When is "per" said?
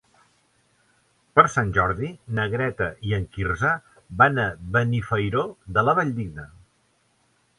1.39-1.43